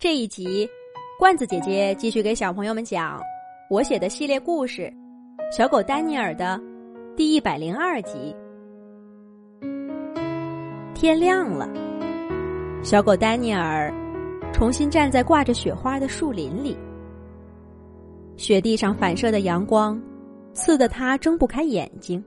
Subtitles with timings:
[0.00, 0.70] 这一集，
[1.18, 3.20] 罐子姐姐继续给小朋友们讲
[3.68, 4.82] 我写的系列故事
[5.52, 6.56] 《小狗丹尼尔》的
[7.16, 8.32] 第一百零二集。
[10.94, 11.68] 天亮了，
[12.80, 13.92] 小狗丹尼尔
[14.52, 16.78] 重新站在挂着雪花的树林里，
[18.36, 20.00] 雪地上反射的阳光
[20.52, 22.24] 刺得他睁不开眼睛。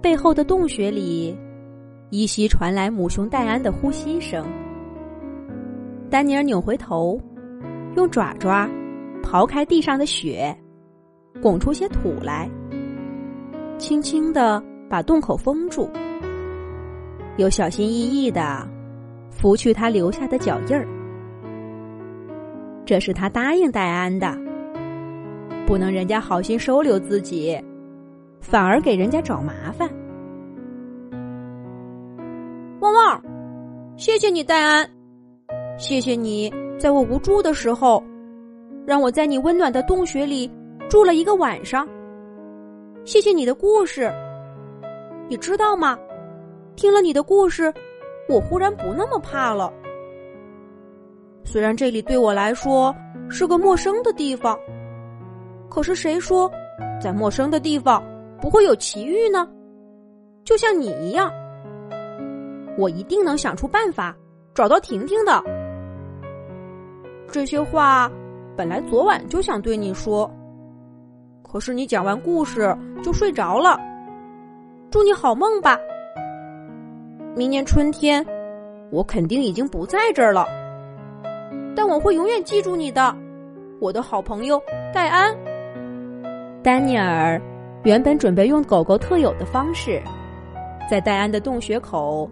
[0.00, 1.36] 背后的洞穴里，
[2.10, 4.46] 依稀传来母熊戴安的呼吸声。
[6.10, 7.20] 丹尼尔扭回头，
[7.96, 8.68] 用爪爪
[9.22, 10.56] 刨开地上的雪，
[11.42, 12.48] 拱出些土来，
[13.76, 15.88] 轻轻的把洞口封住，
[17.36, 18.66] 又小心翼翼的
[19.30, 20.88] 拂去他留下的脚印儿。
[22.86, 24.34] 这是他答应戴安的，
[25.66, 27.62] 不能人家好心收留自己，
[28.40, 29.86] 反而给人家找麻烦。
[32.80, 33.22] 汪汪，
[33.98, 34.97] 谢谢你，戴安。
[35.78, 38.02] 谢谢你在我无助的时候，
[38.84, 40.50] 让我在你温暖的洞穴里
[40.90, 41.88] 住了一个晚上。
[43.04, 44.12] 谢谢你的故事，
[45.28, 45.96] 你知道吗？
[46.74, 47.72] 听了你的故事，
[48.28, 49.72] 我忽然不那么怕了。
[51.44, 52.92] 虽然这里对我来说
[53.30, 54.58] 是个陌生的地方，
[55.70, 56.50] 可是谁说
[57.00, 58.02] 在陌生的地方
[58.40, 59.48] 不会有奇遇呢？
[60.42, 61.32] 就像你一样，
[62.76, 64.12] 我一定能想出办法
[64.52, 65.40] 找到婷婷的。
[67.30, 68.10] 这些话
[68.56, 70.30] 本来昨晚就想对你说，
[71.42, 73.78] 可是你讲完故事就睡着了。
[74.90, 75.78] 祝你好梦吧。
[77.36, 78.24] 明年春天，
[78.90, 80.46] 我肯定已经不在这儿了，
[81.76, 83.14] 但我会永远记住你的，
[83.78, 84.60] 我的好朋友
[84.92, 85.36] 戴安。
[86.62, 87.40] 丹尼尔
[87.84, 90.02] 原本准备用狗狗特有的方式，
[90.90, 92.28] 在戴安的洞穴口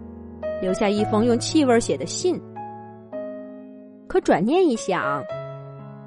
[0.59, 2.41] 留下一封用气味写的信。
[4.17, 5.23] 可转念一想，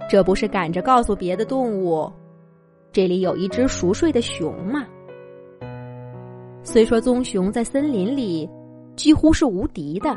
[0.09, 2.11] 这不是赶着告诉别的动物，
[2.91, 4.85] 这里有一只熟睡的熊吗？
[6.65, 8.51] 虽说棕熊在森林里
[8.97, 10.13] 几乎是无敌的，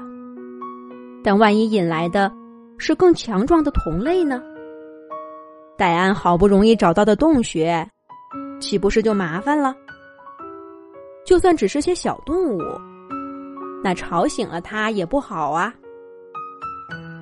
[1.23, 2.31] 但万一引来的
[2.79, 4.41] 是更强壮的同类呢？
[5.77, 7.87] 戴安好不容易找到的洞穴，
[8.59, 9.75] 岂不是就麻烦了？
[11.23, 12.59] 就算只是些小动物，
[13.83, 15.71] 那吵醒了它也不好啊。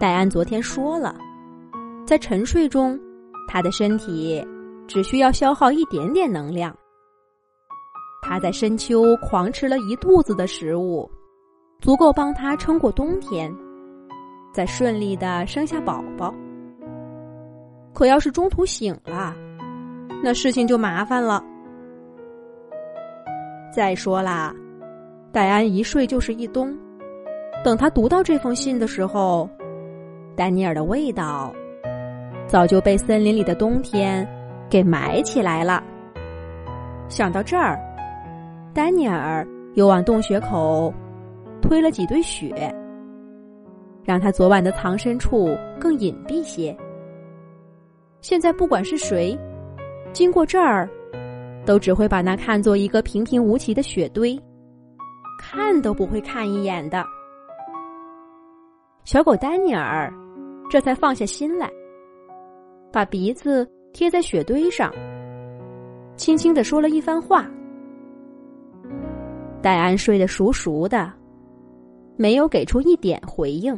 [0.02, 1.16] 戴安昨天说了，
[2.08, 3.00] 在沉睡中，
[3.48, 4.44] 他的身体
[4.88, 6.76] 只需要消耗一点点能量。
[8.24, 11.08] 他在深秋狂吃了一肚子的食物，
[11.82, 13.56] 足够帮他撑过冬天，
[14.52, 16.34] 再顺利的生下宝宝。
[17.94, 19.36] 可要是中途醒了，
[20.24, 21.46] 那事情就麻烦了。
[23.72, 24.52] 再说啦，
[25.32, 26.76] 戴安一睡就是一冬，
[27.64, 29.48] 等他读到这封信的时候。
[30.36, 31.54] 丹尼尔的味道
[32.48, 34.28] 早就被森林里的冬天
[34.70, 35.84] 给埋起来了。
[37.10, 37.80] 想到这儿，
[38.74, 40.94] 丹尼尔又往洞穴口
[41.62, 42.74] 推了几堆雪，
[44.04, 46.76] 让他昨晚的藏身处更隐蔽些。
[48.22, 49.38] 现在不管是谁
[50.14, 50.90] 经过这儿，
[51.66, 54.40] 都只会把那看作一个平平无奇的雪堆，
[55.40, 57.06] 看都不会看一眼的。
[59.04, 60.14] 小狗丹尼尔
[60.72, 61.70] 这才放下心来，
[62.94, 64.90] 把鼻子贴在雪堆上，
[66.16, 67.46] 轻轻的说了一番话。
[69.62, 71.12] 戴安睡得熟熟的，
[72.16, 73.78] 没有给出一点回应。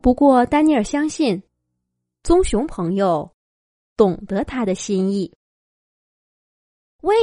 [0.00, 1.42] 不过丹尼尔相信，
[2.22, 3.28] 棕熊朋友
[3.96, 5.34] 懂得他的心意。
[7.02, 7.16] 喂，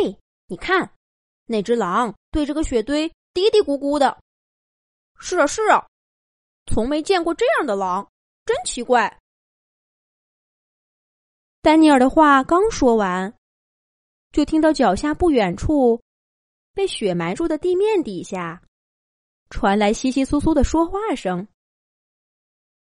[0.47, 0.91] 你看，
[1.45, 4.17] 那只狼对着个雪堆嘀嘀咕咕的。
[5.19, 5.87] 是啊，是啊。
[6.65, 8.05] 从没见过这样的狼，
[8.45, 9.21] 真奇怪。
[11.61, 13.35] 丹尼尔的话刚说完，
[14.31, 15.99] 就听到脚下不远处，
[16.73, 18.61] 被雪埋住的地面底下，
[19.49, 21.47] 传来稀稀疏疏的说话声。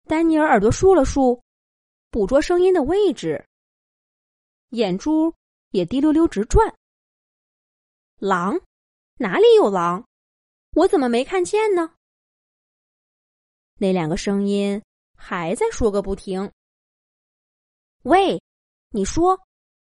[0.06, 1.44] 丹尼尔耳朵竖了竖，
[2.10, 3.46] 捕捉声音的位置，
[4.70, 5.34] 眼珠
[5.70, 6.76] 也滴溜溜直转。
[8.18, 8.60] 狼？
[9.18, 10.04] 哪里有狼？
[10.72, 11.94] 我怎么没看见呢？
[13.76, 14.82] 那两个声音
[15.16, 16.52] 还在说个不停。
[18.04, 18.42] 喂，
[18.90, 19.40] 你说，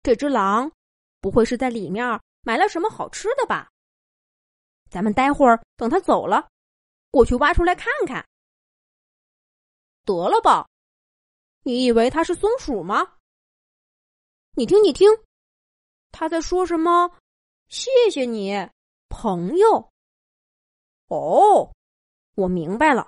[0.01, 0.71] 这只狼
[1.21, 3.69] 不会是在里面埋了什么好吃的吧？
[4.89, 6.49] 咱们待会儿等它走了，
[7.11, 8.27] 过去挖出来看看。
[10.03, 10.67] 得了吧，
[11.61, 13.17] 你以为它是松鼠吗？
[14.53, 15.07] 你听，你听，
[16.11, 17.15] 他在说什么？
[17.67, 18.55] 谢谢你，
[19.07, 19.91] 朋友。
[21.07, 21.71] 哦，
[22.33, 23.07] 我明白了。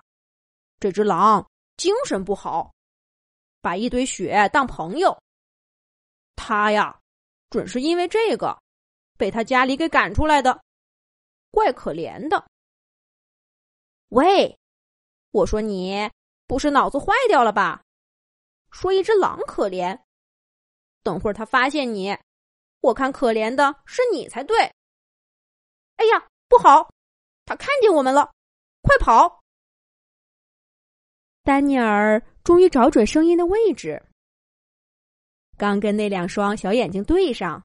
[0.80, 1.50] 这只狼
[1.82, 2.72] 精神不好，
[3.60, 5.20] 把一堆雪当朋友。
[6.36, 7.00] 他呀，
[7.50, 8.56] 准是因为这个，
[9.18, 10.62] 被他家里给赶出来的，
[11.50, 12.46] 怪可怜的。
[14.10, 14.56] 喂，
[15.32, 16.08] 我说你
[16.46, 17.82] 不是脑子坏掉了吧？
[18.70, 20.00] 说一只狼可怜，
[21.02, 22.16] 等会儿他发现你，
[22.82, 24.72] 我看可怜的是你才对。
[25.96, 26.92] 哎呀，不好，
[27.46, 28.32] 他看见我们了，
[28.84, 29.41] 快跑！
[31.44, 34.02] 丹尼尔终于找准声音的位置，
[35.58, 37.64] 刚跟那两双小眼睛对上，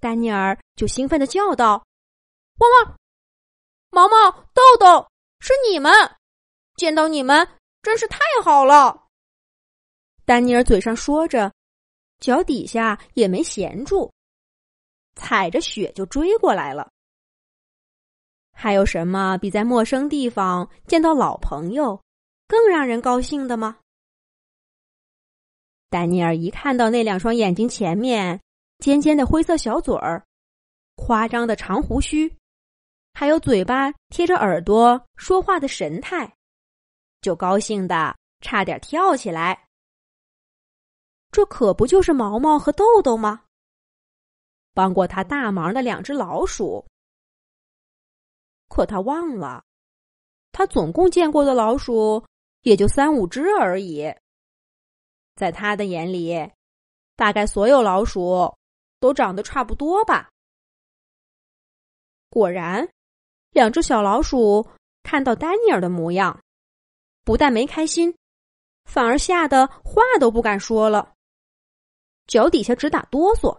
[0.00, 1.84] 丹尼尔就兴奋的叫道
[2.58, 2.96] ：“汪汪，
[3.90, 5.06] 毛毛，豆豆，
[5.40, 5.92] 是你们！
[6.76, 7.46] 见到你们
[7.82, 9.08] 真是太好了！”
[10.24, 11.52] 丹尼尔嘴上说着，
[12.18, 14.10] 脚底下也没闲住，
[15.16, 16.90] 踩着雪就追过来了。
[18.54, 22.00] 还有什么比在陌生地方见到老朋友？
[22.52, 23.78] 更让人高兴的吗？
[25.88, 28.38] 丹尼尔一看到那两双眼睛前面
[28.76, 30.22] 尖尖的灰色小嘴儿、
[30.96, 32.36] 夸张的长胡须，
[33.14, 36.30] 还有嘴巴贴着耳朵说话的神态，
[37.22, 39.66] 就高兴的差点跳起来。
[41.30, 43.44] 这可不就是毛毛和豆豆吗？
[44.74, 46.84] 帮过他大忙的两只老鼠。
[48.68, 49.64] 可他忘了，
[50.52, 52.22] 他总共见过的老鼠。
[52.62, 54.12] 也就三五只而已，
[55.34, 56.50] 在他的眼里，
[57.16, 58.56] 大概所有老鼠
[59.00, 60.30] 都长得差不多吧。
[62.30, 62.88] 果然，
[63.50, 64.66] 两只小老鼠
[65.02, 66.42] 看到丹尼尔的模样，
[67.24, 68.16] 不但没开心，
[68.84, 71.14] 反而吓得话都不敢说了，
[72.26, 73.58] 脚底下直打哆嗦，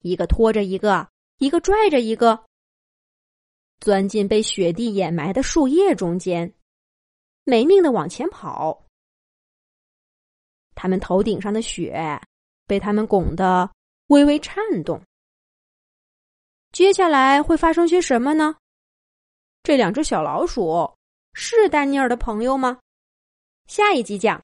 [0.00, 1.08] 一个拖着一个，
[1.38, 2.44] 一个拽着一个，
[3.80, 6.54] 钻进被雪地掩埋的树叶中间。
[7.44, 8.84] 没命的往前跑，
[10.76, 12.20] 他们头顶上的雪
[12.66, 13.68] 被他们拱得
[14.06, 15.02] 微微颤动。
[16.70, 18.54] 接下来会发生些什么呢？
[19.64, 20.88] 这两只小老鼠
[21.34, 22.78] 是丹尼尔的朋友吗？
[23.66, 24.40] 下一集讲。